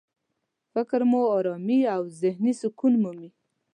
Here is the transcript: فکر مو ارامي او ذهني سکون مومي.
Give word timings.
فکر 0.73 1.01
مو 1.09 1.21
ارامي 1.37 1.79
او 1.95 2.01
ذهني 2.21 2.53
سکون 2.61 2.93
مومي. 3.03 3.29